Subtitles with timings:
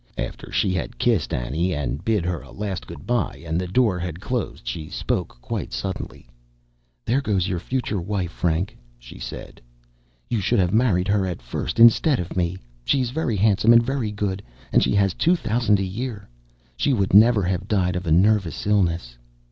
[0.17, 3.99] After she had kissed Annie and bid her a last good bye, and the door
[3.99, 6.27] had closed, she spoke quite suddenly:
[7.05, 9.61] "There goes your future wife, Frank," she said;
[10.27, 13.83] "you should have married her at first instead of me; she is very handsome and
[13.83, 14.41] very good,
[14.71, 16.27] and she has two thousand a year;
[16.75, 19.19] she would never have died of a nervous illness."